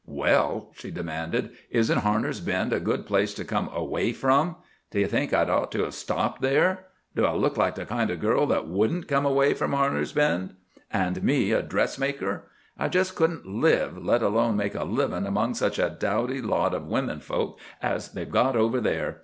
"Well," 0.07 0.71
she 0.73 0.89
demanded, 0.89 1.51
"isn't 1.69 1.99
Harner's 1.99 2.39
Bend 2.41 2.73
a 2.73 2.79
good 2.79 3.05
place 3.05 3.35
to 3.35 3.45
come 3.45 3.69
away 3.71 4.13
from? 4.13 4.55
Do 4.89 4.99
you 4.99 5.05
think 5.05 5.31
I'd 5.31 5.47
ought 5.47 5.71
to 5.73 5.83
have 5.83 5.93
stopped 5.93 6.41
there? 6.41 6.87
Do 7.15 7.23
I 7.23 7.33
look 7.33 7.55
like 7.55 7.75
the 7.75 7.85
kind 7.85 8.09
of 8.09 8.19
girl 8.19 8.47
that 8.47 8.67
wouldn't 8.67 9.07
come 9.07 9.27
away 9.27 9.53
from 9.53 9.73
Harner's 9.73 10.11
Bend? 10.11 10.55
And 10.91 11.21
me 11.21 11.51
a 11.51 11.61
dressmaker? 11.61 12.45
I 12.79 12.87
just 12.89 13.13
couldn't 13.13 13.45
live, 13.45 14.03
let 14.03 14.23
alone 14.23 14.57
make 14.57 14.73
a 14.73 14.85
living, 14.85 15.27
among 15.27 15.53
such 15.53 15.77
a 15.77 15.91
dowdy 15.99 16.41
lot 16.41 16.73
of 16.73 16.87
women 16.87 17.19
folk 17.19 17.59
as 17.79 18.09
they've 18.13 18.27
got 18.27 18.55
over 18.55 18.81
there. 18.81 19.19